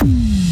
Mm. 0.00 0.47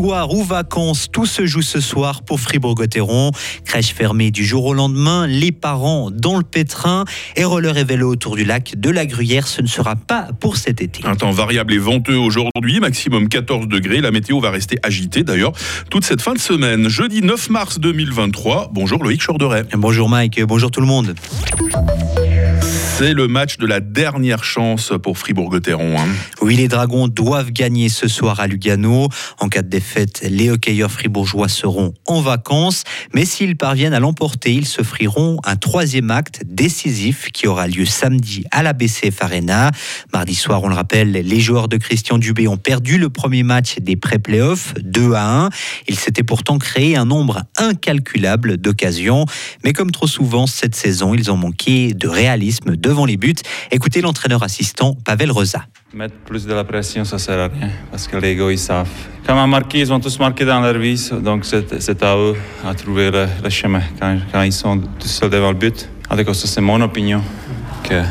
Victoire 0.00 0.32
ou 0.32 0.42
vacances, 0.42 1.08
tout 1.12 1.26
se 1.26 1.44
joue 1.44 1.60
ce 1.60 1.78
soir 1.78 2.22
pour 2.22 2.40
Fribourg-Gotteron. 2.40 3.32
Crèche 3.66 3.92
fermée 3.92 4.30
du 4.30 4.46
jour 4.46 4.64
au 4.64 4.72
lendemain, 4.72 5.26
les 5.26 5.52
parents 5.52 6.10
dans 6.10 6.38
le 6.38 6.42
pétrin 6.42 7.04
et 7.36 7.44
roller 7.44 7.76
et 7.76 7.84
vélo 7.84 8.10
autour 8.10 8.34
du 8.34 8.46
lac 8.46 8.76
de 8.78 8.88
la 8.88 9.04
Gruyère, 9.04 9.46
ce 9.46 9.60
ne 9.60 9.66
sera 9.66 9.96
pas 9.96 10.28
pour 10.40 10.56
cet 10.56 10.80
été. 10.80 11.02
Un 11.04 11.16
temps 11.16 11.32
variable 11.32 11.74
et 11.74 11.78
venteux 11.78 12.16
aujourd'hui, 12.16 12.80
maximum 12.80 13.28
14 13.28 13.68
degrés. 13.68 14.00
La 14.00 14.10
météo 14.10 14.40
va 14.40 14.50
rester 14.50 14.78
agitée 14.82 15.22
d'ailleurs 15.22 15.52
toute 15.90 16.06
cette 16.06 16.22
fin 16.22 16.32
de 16.32 16.38
semaine. 16.38 16.88
Jeudi 16.88 17.20
9 17.20 17.50
mars 17.50 17.78
2023. 17.78 18.70
Bonjour 18.72 19.04
Loïc 19.04 19.22
Chorderet. 19.22 19.64
Bonjour 19.74 20.08
Mike, 20.08 20.42
bonjour 20.44 20.70
tout 20.70 20.80
le 20.80 20.86
monde. 20.86 21.14
C'est 23.00 23.14
le 23.14 23.28
match 23.28 23.56
de 23.56 23.64
la 23.64 23.80
dernière 23.80 24.44
chance 24.44 24.92
pour 25.02 25.16
Fribourg-Gotteron. 25.16 25.98
Hein. 25.98 26.06
Oui, 26.42 26.56
les 26.56 26.68
Dragons 26.68 27.08
doivent 27.08 27.50
gagner 27.50 27.88
ce 27.88 28.08
soir 28.08 28.40
à 28.40 28.46
Lugano. 28.46 29.08
En 29.38 29.48
cas 29.48 29.62
de 29.62 29.70
défaite, 29.70 30.20
les 30.28 30.50
hockeyeurs 30.50 30.90
fribourgeois 30.90 31.48
seront 31.48 31.94
en 32.06 32.20
vacances. 32.20 32.84
Mais 33.14 33.24
s'ils 33.24 33.56
parviennent 33.56 33.94
à 33.94 34.00
l'emporter, 34.00 34.52
ils 34.52 34.66
se 34.66 34.82
feriront 34.82 35.38
un 35.44 35.56
troisième 35.56 36.10
acte 36.10 36.42
décisif 36.44 37.30
qui 37.32 37.46
aura 37.46 37.68
lieu 37.68 37.86
samedi 37.86 38.44
à 38.50 38.62
la 38.62 38.74
BCF 38.74 39.22
Arena. 39.22 39.70
Mardi 40.12 40.34
soir, 40.34 40.62
on 40.62 40.68
le 40.68 40.74
rappelle, 40.74 41.12
les 41.12 41.40
joueurs 41.40 41.68
de 41.68 41.78
Christian 41.78 42.18
Dubé 42.18 42.48
ont 42.48 42.58
perdu 42.58 42.98
le 42.98 43.08
premier 43.08 43.44
match 43.44 43.76
des 43.80 43.96
pré-playoffs 43.96 44.74
2 44.78 45.14
à 45.14 45.44
1. 45.46 45.48
Ils 45.88 45.98
s'étaient 45.98 46.22
pourtant 46.22 46.58
créé 46.58 46.96
un 46.96 47.06
nombre 47.06 47.44
incalculable 47.56 48.58
d'occasions. 48.58 49.24
Mais 49.64 49.72
comme 49.72 49.90
trop 49.90 50.06
souvent 50.06 50.46
cette 50.46 50.74
saison, 50.74 51.14
ils 51.14 51.30
ont 51.30 51.38
manqué 51.38 51.94
de 51.94 52.06
réalisme, 52.06 52.76
de 52.76 52.89
devant 52.90 53.06
les 53.06 53.16
buts. 53.16 53.42
Écoutez 53.70 54.00
l'entraîneur 54.00 54.42
assistant 54.42 54.96
Pavel 55.04 55.30
Rosa. 55.30 55.64
Mettre 55.94 56.16
plus 56.26 56.44
de 56.44 56.52
la 56.52 56.64
pression, 56.64 57.04
ça 57.04 57.18
sert 57.18 57.38
à 57.38 57.48
rien, 57.48 57.70
parce 57.90 58.08
que 58.08 58.16
les 58.16 58.34
gars, 58.34 58.50
ils 58.50 58.58
savent. 58.58 58.88
Quand 59.24 59.34
on 59.36 59.42
a 59.42 59.46
marqué, 59.46 59.78
ils 59.78 59.92
ont 59.92 60.00
tous 60.00 60.18
marqué 60.18 60.44
dans 60.44 60.60
leur 60.60 60.76
vie, 60.76 61.10
donc 61.22 61.44
c'est 61.44 62.02
à 62.02 62.16
eux 62.16 62.36
à 62.66 62.74
trouver 62.74 63.10
le, 63.10 63.50
chemin 63.50 63.82
quand, 64.32 64.42
ils 64.42 64.52
sont 64.52 64.78
tout 64.78 65.08
seuls 65.08 65.30
devant 65.30 65.52
le 65.52 65.58
but. 65.58 65.88
En 66.10 66.16
tout 66.16 66.24
cas, 66.24 66.34
c'est 66.34 66.60
mon 66.60 66.80
opinion, 66.80 67.22
que 67.84 68.02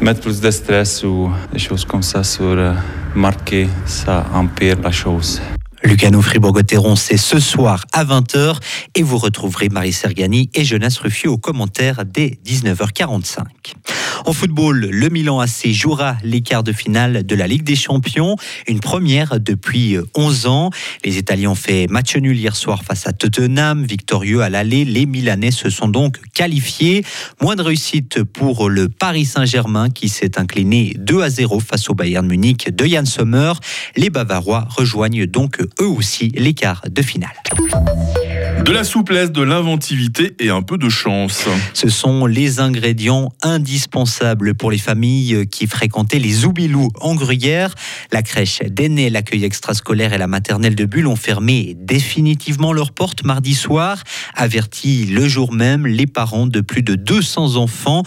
mettre 0.00 0.20
plus 0.20 0.40
de 0.40 0.50
stress 0.50 1.02
ou 1.02 1.30
des 1.52 1.58
choses 1.58 1.84
comme 1.84 2.02
ça 2.02 2.22
sur 2.22 2.44
euh, 2.44 2.72
marquer, 3.14 3.68
ça 3.86 4.24
empire 4.32 4.76
la 4.80 4.92
chose. 4.92 5.40
Lucano 5.82 6.20
Fribourg-Gotteron, 6.20 6.94
c'est 6.94 7.16
ce 7.16 7.40
soir 7.40 7.86
à 7.92 8.04
20h 8.04 8.56
et 8.94 9.02
vous 9.02 9.16
retrouverez 9.16 9.70
Marie 9.70 9.94
Sergani 9.94 10.50
et 10.54 10.62
Jonas 10.62 10.98
Ruffieux 11.02 11.30
aux 11.30 11.38
commentaires 11.38 12.04
dès 12.04 12.38
19h45. 12.46 13.44
En 14.26 14.34
football, 14.34 14.88
le 14.90 15.08
Milan 15.08 15.40
AC 15.40 15.68
jouera 15.68 16.16
les 16.22 16.42
quarts 16.42 16.62
de 16.62 16.72
finale 16.72 17.24
de 17.24 17.34
la 17.34 17.46
Ligue 17.46 17.62
des 17.62 17.76
Champions, 17.76 18.36
une 18.68 18.80
première 18.80 19.40
depuis 19.40 19.96
11 20.14 20.46
ans. 20.46 20.70
Les 21.04 21.16
Italiens 21.16 21.52
ont 21.52 21.54
fait 21.54 21.86
match 21.86 22.14
nul 22.16 22.36
hier 22.36 22.54
soir 22.54 22.82
face 22.84 23.06
à 23.06 23.12
Tottenham, 23.12 23.84
victorieux 23.84 24.42
à 24.42 24.50
l'aller. 24.50 24.84
Les 24.84 25.06
Milanais 25.06 25.50
se 25.50 25.70
sont 25.70 25.88
donc 25.88 26.18
qualifiés. 26.34 27.04
Moins 27.40 27.56
de 27.56 27.62
réussite 27.62 28.22
pour 28.22 28.68
le 28.68 28.90
Paris 28.90 29.24
Saint-Germain 29.24 29.88
qui 29.88 30.10
s'est 30.10 30.38
incliné 30.38 30.94
2 30.98 31.22
à 31.22 31.30
0 31.30 31.60
face 31.60 31.88
au 31.88 31.94
Bayern 31.94 32.26
Munich 32.26 32.68
de 32.68 32.84
Jan 32.84 33.06
Sommer. 33.06 33.52
Les 33.96 34.10
Bavarois 34.10 34.68
rejoignent 34.68 35.24
donc 35.24 35.58
eux 35.80 35.86
aussi 35.86 36.28
quarts 36.54 36.82
de 36.88 37.02
finale. 37.02 37.30
De 38.64 38.72
la 38.72 38.84
souplesse, 38.84 39.32
de 39.32 39.42
l'inventivité 39.42 40.34
et 40.38 40.50
un 40.50 40.62
peu 40.62 40.76
de 40.76 40.88
chance. 40.88 41.48
Ce 41.72 41.88
sont 41.88 42.26
les 42.26 42.60
ingrédients 42.60 43.32
indispensables 43.42 44.54
pour 44.54 44.70
les 44.70 44.78
familles 44.78 45.46
qui 45.48 45.66
fréquentaient 45.66 46.18
les 46.18 46.44
Oubilous 46.44 46.90
en 47.00 47.14
Gruyère. 47.14 47.74
La 48.12 48.22
crèche 48.22 48.60
d'aînés, 48.60 49.10
l'accueil 49.10 49.44
extrascolaire 49.44 50.12
et 50.12 50.18
la 50.18 50.26
maternelle 50.26 50.74
de 50.74 50.84
Bulle 50.84 51.06
ont 51.06 51.16
fermé 51.16 51.74
définitivement 51.78 52.72
leurs 52.72 52.92
portes 52.92 53.24
mardi 53.24 53.54
soir. 53.54 54.04
Avertis 54.36 55.06
le 55.06 55.26
jour 55.26 55.52
même, 55.52 55.86
les 55.86 56.06
parents 56.06 56.46
de 56.46 56.60
plus 56.60 56.82
de 56.82 56.94
200 56.94 57.56
enfants 57.56 58.02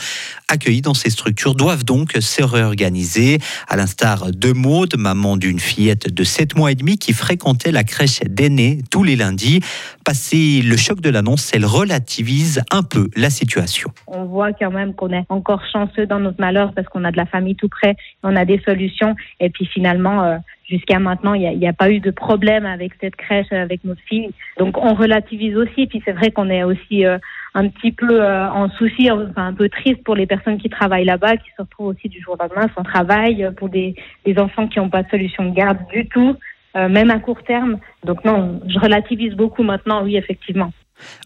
accueillis 0.48 0.82
dans 0.82 0.94
ces 0.94 1.10
structures 1.10 1.56
doivent 1.56 1.84
donc 1.84 2.16
se 2.20 2.44
réorganiser. 2.44 3.40
À 3.68 3.76
l'instar 3.76 4.32
de 4.32 4.52
Maude, 4.54 4.96
maman 4.98 5.36
d'une 5.36 5.60
fillette 5.60 6.14
de 6.14 6.24
7 6.24 6.56
mois 6.56 6.72
et 6.72 6.76
demi 6.76 6.98
qui 6.98 7.12
fréquentait 7.12 7.72
la 7.72 7.84
crèche 7.84 8.20
d'aînés 8.30 8.82
tous 8.92 9.04
les 9.04 9.16
lundis. 9.16 9.62
Passé 10.06 10.62
le 10.62 10.76
choc 10.76 11.00
de 11.00 11.10
l'annonce, 11.10 11.52
elle 11.54 11.66
relativise 11.66 12.62
un 12.72 12.84
peu 12.84 13.10
la 13.16 13.30
situation. 13.30 13.90
On 14.08 14.26
voit 14.26 14.52
quand 14.52 14.72
même 14.72 14.94
qu'on 14.94 15.12
est 15.12 15.24
encore 15.30 15.64
chanceux 15.72 16.06
dans 16.06 16.20
notre 16.20 16.42
malheur 16.42 16.74
parce 16.74 16.88
qu'on 16.90 17.06
a 17.06 17.12
de 17.12 17.18
la 17.18 17.26
famille 17.26 17.56
tout 17.56 17.70
près, 17.70 17.96
on 18.22 18.36
a 18.36 18.44
des 18.44 18.60
solutions. 18.66 19.16
Et 19.40 19.50
puis 19.50 19.66
finalement, 19.66 20.24
euh, 20.24 20.38
jusqu'à 20.70 21.00
maintenant, 21.00 21.34
il 21.36 21.58
n'y 21.58 21.68
a, 21.68 21.74
pas 21.74 21.90
eu 21.90 22.02
de 22.02 22.12
problème 22.12 22.66
avec 22.66 22.92
cette 23.00 23.16
crèche, 23.16 23.52
avec 23.52 23.86
notre 23.86 24.02
fille. 24.02 24.32
Donc 24.58 24.78
on 24.78 24.94
relativise 24.94 25.56
aussi. 25.56 25.88
Puis 25.88 26.02
c'est 26.04 26.12
vrai 26.12 26.32
qu'on 26.32 26.50
est 26.50 26.64
aussi 26.64 27.06
euh, 27.06 27.18
un 27.54 27.70
petit 27.70 27.94
peu 27.94 28.22
euh, 28.22 28.50
en 28.50 28.70
souci, 28.72 29.10
enfin, 29.10 29.48
un 29.48 29.54
peu 29.54 29.70
triste 29.70 30.04
pour 30.04 30.16
les 30.16 30.26
personnes 30.26 30.58
qui 30.58 30.70
travaillent 30.70 31.06
là-bas, 31.06 31.38
qui 31.38 31.50
se 31.56 31.62
retrouvent 31.62 31.96
aussi 31.96 32.10
du 32.10 32.20
jour 32.22 32.36
au 32.38 32.44
lendemain 32.44 32.68
sans 32.76 32.84
travail, 32.84 33.50
pour 33.56 33.70
des, 33.70 33.96
des 34.26 34.38
enfants 34.38 34.68
qui 34.68 34.80
n'ont 34.80 34.90
pas 34.90 35.04
de 35.04 35.10
solution 35.10 35.46
de 35.46 35.56
garde 35.56 35.80
du 35.94 36.08
tout. 36.08 36.36
Euh, 36.76 36.90
même 36.90 37.12
à 37.12 37.20
court 37.20 37.44
terme. 37.44 37.78
Donc 38.04 38.26
non, 38.26 38.60
je 38.68 38.80
relativise 38.80 39.34
beaucoup 39.36 39.64
maintenant, 39.64 40.04
oui, 40.04 40.18
effectivement. 40.18 40.72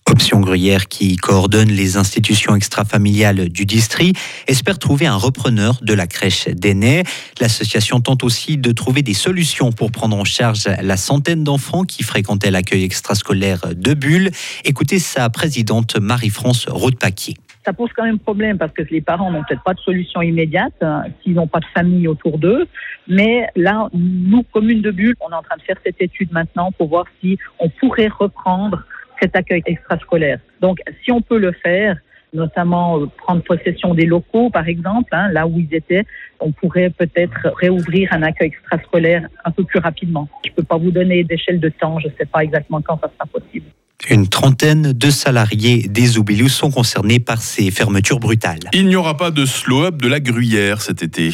Option 0.09 0.39
Gruyère, 0.39 0.87
qui 0.87 1.15
coordonne 1.17 1.69
les 1.69 1.97
institutions 1.97 2.55
extrafamiliales 2.55 3.49
du 3.49 3.65
district, 3.65 4.17
espère 4.47 4.79
trouver 4.79 5.05
un 5.05 5.15
repreneur 5.15 5.79
de 5.81 5.93
la 5.93 6.07
crèche 6.07 6.47
d'aînés. 6.47 7.03
L'association 7.39 7.99
tente 7.99 8.23
aussi 8.23 8.57
de 8.57 8.71
trouver 8.71 9.01
des 9.01 9.13
solutions 9.13 9.71
pour 9.71 9.91
prendre 9.91 10.17
en 10.17 10.25
charge 10.25 10.67
la 10.81 10.97
centaine 10.97 11.43
d'enfants 11.43 11.83
qui 11.83 12.03
fréquentaient 12.03 12.51
l'accueil 12.51 12.83
extrascolaire 12.83 13.73
de 13.75 13.93
Bulle. 13.93 14.31
Écoutez 14.65 14.99
sa 14.99 15.29
présidente 15.29 15.97
Marie-France 15.97 16.65
Rodepaquier 16.67 17.35
ça 17.67 17.73
pose 17.73 17.89
quand 17.93 18.05
même 18.05 18.17
problème 18.17 18.57
parce 18.57 18.71
que 18.71 18.81
les 18.89 19.01
parents 19.01 19.29
n'ont 19.29 19.43
peut-être 19.43 19.63
pas 19.63 19.73
de 19.73 19.79
solution 19.79 20.21
immédiate 20.21 20.73
hein, 20.79 21.03
s'ils 21.21 21.33
n'ont 21.33 21.47
pas 21.47 21.59
de 21.59 21.65
famille 21.65 22.07
autour 22.07 22.37
d'eux. 22.37 22.65
Mais 23.09 23.49
là, 23.57 23.89
nous, 23.93 24.43
commune 24.43 24.81
de 24.81 24.89
Bulle, 24.89 25.15
on 25.19 25.29
est 25.29 25.35
en 25.35 25.41
train 25.41 25.57
de 25.57 25.61
faire 25.63 25.75
cette 25.85 26.01
étude 26.01 26.31
maintenant 26.31 26.71
pour 26.71 26.87
voir 26.87 27.05
si 27.19 27.37
on 27.59 27.67
pourrait 27.67 28.07
reprendre 28.07 28.85
cet 29.21 29.35
accueil 29.35 29.63
extrascolaire. 29.65 30.39
Donc, 30.61 30.77
si 31.03 31.11
on 31.11 31.21
peut 31.21 31.39
le 31.39 31.51
faire, 31.51 31.97
notamment 32.33 33.01
euh, 33.01 33.07
prendre 33.17 33.43
possession 33.43 33.93
des 33.93 34.05
locaux, 34.05 34.49
par 34.49 34.69
exemple, 34.69 35.09
hein, 35.11 35.27
là 35.33 35.45
où 35.45 35.59
ils 35.59 35.73
étaient, 35.73 36.05
on 36.39 36.53
pourrait 36.53 36.89
peut-être 36.89 37.49
réouvrir 37.59 38.13
un 38.13 38.23
accueil 38.23 38.47
extrascolaire 38.47 39.27
un 39.43 39.51
peu 39.51 39.65
plus 39.65 39.79
rapidement. 39.79 40.29
Je 40.45 40.51
ne 40.51 40.55
peux 40.55 40.63
pas 40.63 40.77
vous 40.77 40.91
donner 40.91 41.25
d'échelle 41.25 41.59
de 41.59 41.69
temps, 41.69 41.99
je 41.99 42.07
ne 42.07 42.13
sais 42.17 42.25
pas 42.25 42.45
exactement 42.45 42.81
quand 42.81 42.97
ça 43.01 43.11
sera 43.13 43.25
possible. 43.25 43.65
Une 44.09 44.29
trentaine 44.29 44.93
de 44.93 45.09
salariés 45.09 45.85
des 45.89 46.17
Oubilius 46.17 46.53
sont 46.53 46.71
concernés 46.71 47.19
par 47.19 47.41
ces 47.41 47.71
fermetures 47.71 48.19
brutales. 48.19 48.59
Il 48.71 48.87
n'y 48.87 48.95
aura 48.95 49.17
pas 49.17 49.31
de 49.31 49.45
slow-up 49.45 50.01
de 50.01 50.07
la 50.07 50.21
gruyère 50.21 50.81
cet 50.81 51.03
été. 51.03 51.29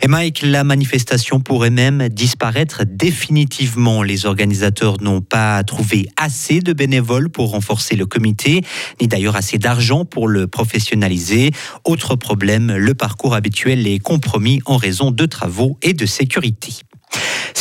Et 0.00 0.08
Mike, 0.08 0.40
la 0.42 0.64
manifestation 0.64 1.40
pourrait 1.40 1.68
même 1.68 2.08
disparaître 2.08 2.84
définitivement. 2.86 4.02
Les 4.02 4.24
organisateurs 4.24 4.96
n'ont 5.02 5.20
pas 5.20 5.62
trouvé 5.64 6.08
assez 6.16 6.60
de 6.60 6.72
bénévoles 6.72 7.28
pour 7.28 7.50
renforcer 7.50 7.96
le 7.96 8.06
comité, 8.06 8.62
ni 8.98 9.08
d'ailleurs 9.08 9.36
assez 9.36 9.58
d'argent 9.58 10.06
pour 10.06 10.26
le 10.26 10.46
professionnaliser. 10.46 11.50
Autre 11.84 12.16
problème, 12.16 12.74
le 12.74 12.94
parcours 12.94 13.34
habituel 13.34 13.86
est 13.86 13.98
compromis 13.98 14.60
en 14.64 14.78
raison 14.78 15.10
de 15.10 15.26
travaux 15.26 15.76
et 15.82 15.92
de 15.92 16.06
sécurité. 16.06 16.72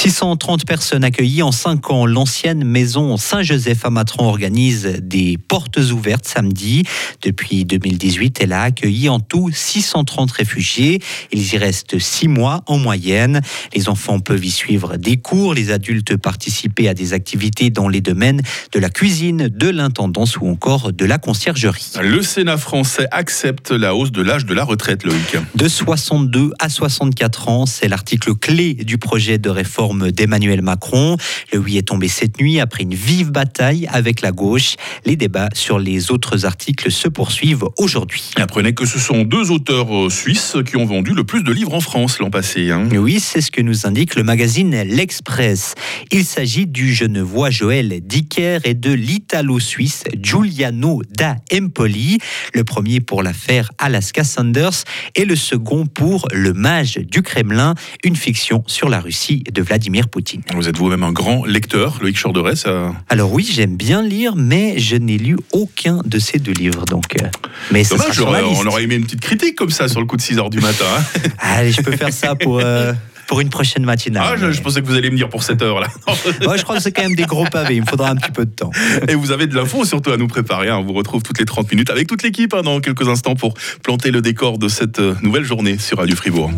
630 0.05 0.65
personnes 0.65 1.03
accueillies 1.03 1.41
en 1.41 1.51
5 1.51 1.89
ans. 1.89 2.05
L'ancienne 2.05 2.63
maison 2.63 3.17
Saint-Joseph 3.17 3.85
à 3.85 3.89
Matron 3.89 4.25
organise 4.27 4.99
des 5.01 5.39
portes 5.39 5.77
ouvertes 5.77 6.27
samedi. 6.27 6.83
Depuis 7.23 7.65
2018, 7.65 8.37
elle 8.39 8.53
a 8.53 8.61
accueilli 8.61 9.09
en 9.09 9.19
tout 9.19 9.49
630 9.51 10.29
réfugiés. 10.29 11.01
Ils 11.31 11.51
y 11.51 11.57
restent 11.57 11.97
6 11.97 12.27
mois 12.27 12.61
en 12.67 12.77
moyenne. 12.77 13.41
Les 13.75 13.89
enfants 13.89 14.19
peuvent 14.19 14.45
y 14.45 14.51
suivre 14.51 14.97
des 14.97 15.17
cours, 15.17 15.55
les 15.55 15.71
adultes 15.71 16.15
participer 16.17 16.87
à 16.87 16.93
des 16.93 17.13
activités 17.13 17.71
dans 17.71 17.87
les 17.87 18.01
domaines 18.01 18.43
de 18.73 18.79
la 18.79 18.91
cuisine, 18.91 19.47
de 19.47 19.69
l'intendance 19.69 20.37
ou 20.37 20.47
encore 20.47 20.93
de 20.93 21.05
la 21.05 21.17
conciergerie. 21.17 21.93
Le 21.99 22.21
Sénat 22.21 22.57
français 22.57 23.07
accepte 23.09 23.71
la 23.71 23.95
hausse 23.95 24.11
de 24.11 24.21
l'âge 24.21 24.45
de 24.45 24.53
la 24.53 24.65
retraite, 24.65 25.03
Loïc. 25.03 25.37
De 25.55 25.67
62 25.67 26.51
à 26.59 26.69
64 26.69 27.49
ans, 27.49 27.65
c'est 27.65 27.87
l'article 27.87 28.35
clé 28.35 28.75
du 28.75 28.99
projet 28.99 29.39
de 29.39 29.49
réforme 29.49 29.94
réforme 29.95 30.11
d'Emmanuel 30.11 30.61
Macron. 30.61 31.17
Le 31.53 31.59
oui 31.59 31.77
est 31.77 31.87
tombé 31.87 32.07
cette 32.07 32.39
nuit 32.39 32.59
après 32.59 32.83
une 32.83 32.93
vive 32.93 33.31
bataille 33.31 33.87
avec 33.91 34.21
la 34.21 34.31
gauche. 34.31 34.75
Les 35.05 35.15
débats 35.15 35.49
sur 35.53 35.79
les 35.79 36.11
autres 36.11 36.45
articles 36.45 36.91
se 36.91 37.07
poursuivent 37.07 37.65
aujourd'hui. 37.77 38.31
Apprenez 38.37 38.73
que 38.73 38.85
ce 38.85 38.99
sont 38.99 39.23
deux 39.23 39.51
auteurs 39.51 39.93
euh, 39.95 40.09
suisses 40.09 40.57
qui 40.65 40.77
ont 40.77 40.85
vendu 40.85 41.13
le 41.13 41.23
plus 41.23 41.43
de 41.43 41.51
livres 41.51 41.73
en 41.73 41.79
France 41.79 42.19
l'an 42.19 42.29
passé. 42.29 42.71
Hein. 42.71 42.87
Oui, 42.91 43.19
c'est 43.19 43.41
ce 43.41 43.51
que 43.51 43.61
nous 43.61 43.85
indique 43.85 44.15
le 44.15 44.23
magazine 44.23 44.83
L'Express. 44.83 45.75
Il 46.11 46.25
s'agit 46.25 46.67
du 46.67 46.93
genevois 46.93 47.49
Joël 47.49 47.99
Dicker 48.01 48.59
et 48.63 48.73
de 48.73 48.91
l'italo-suisse 48.91 50.03
Giuliano 50.17 51.01
da 51.09 51.35
Empoli. 51.53 52.17
Le 52.53 52.63
premier 52.63 52.99
pour 52.99 53.23
l'affaire 53.23 53.71
Alaska 53.77 54.23
Sanders 54.23 54.83
et 55.15 55.25
le 55.25 55.35
second 55.35 55.85
pour 55.85 56.27
Le 56.33 56.53
Mage 56.53 56.97
du 56.97 57.21
Kremlin, 57.21 57.75
une 58.03 58.15
fiction 58.15 58.63
sur 58.67 58.89
la 58.89 58.99
Russie 58.99 59.43
de 59.51 59.61
Vladimir 59.61 59.84
Poutine. 60.09 60.41
Vous 60.55 60.67
êtes 60.67 60.77
vous-même 60.77 61.03
un 61.03 61.11
grand 61.11 61.45
lecteur, 61.45 61.97
Loïc 62.01 62.17
Chorderet 62.21 62.55
ça... 62.55 62.93
Alors 63.09 63.31
oui, 63.31 63.47
j'aime 63.49 63.75
bien 63.75 64.01
lire, 64.01 64.35
mais 64.35 64.79
je 64.79 64.95
n'ai 64.95 65.17
lu 65.17 65.37
aucun 65.51 65.99
de 66.05 66.19
ces 66.19 66.39
deux 66.39 66.51
livres. 66.53 66.85
Donc, 66.85 67.15
euh, 67.21 67.27
mais 67.71 67.83
ça 67.83 67.95
Dommage, 67.97 68.43
liste. 68.49 68.61
on 68.63 68.67
aurait 68.67 68.83
aimé 68.83 68.95
une 68.95 69.03
petite 69.03 69.21
critique 69.21 69.55
comme 69.55 69.69
ça 69.69 69.87
sur 69.87 69.99
le 69.99 70.05
coup 70.05 70.17
de 70.17 70.21
6h 70.21 70.49
du 70.49 70.59
matin. 70.59 70.85
hein. 70.97 71.19
Allez, 71.39 71.71
je 71.71 71.81
peux 71.81 71.95
faire 71.95 72.13
ça 72.13 72.35
pour, 72.35 72.59
euh, 72.59 72.93
pour 73.27 73.41
une 73.41 73.49
prochaine 73.49 73.83
matinale. 73.85 74.23
Ah, 74.25 74.35
je, 74.37 74.51
je 74.51 74.61
pensais 74.61 74.81
que 74.81 74.85
vous 74.87 74.95
alliez 74.95 75.09
me 75.09 75.17
dire 75.17 75.29
pour 75.29 75.43
cette 75.43 75.61
heure 75.61 75.79
là. 75.79 75.87
Ouais, 76.47 76.57
je 76.57 76.63
crois 76.63 76.75
que 76.77 76.81
c'est 76.81 76.91
quand 76.91 77.03
même 77.03 77.15
des 77.15 77.23
gros 77.25 77.45
pavés, 77.45 77.75
il 77.75 77.81
me 77.81 77.85
faudra 77.87 78.09
un 78.09 78.15
petit 78.15 78.31
peu 78.31 78.45
de 78.45 78.51
temps. 78.51 78.71
Et 79.07 79.15
vous 79.15 79.31
avez 79.31 79.47
de 79.47 79.55
l'info 79.55 79.85
surtout 79.85 80.11
à 80.11 80.17
nous 80.17 80.27
préparer. 80.27 80.69
hein. 80.69 80.77
On 80.77 80.83
vous 80.83 80.93
retrouve 80.93 81.23
toutes 81.23 81.39
les 81.39 81.45
30 81.45 81.71
minutes 81.71 81.89
avec 81.89 82.07
toute 82.07 82.23
l'équipe 82.23 82.53
hein, 82.53 82.61
dans 82.61 82.79
quelques 82.79 83.07
instants 83.07 83.35
pour 83.35 83.53
planter 83.83 84.11
le 84.11 84.21
décor 84.21 84.57
de 84.57 84.67
cette 84.67 84.99
euh, 84.99 85.15
nouvelle 85.21 85.43
journée 85.43 85.77
sur 85.77 85.97
Radio 85.97 86.15
Fribourg. 86.15 86.51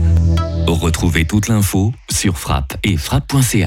Retrouvez 0.68 1.26
toute 1.26 1.48
l'info 1.48 1.94
sur 2.10 2.38
frappe 2.38 2.76
et 2.84 2.98
frappe.ch. 2.98 3.66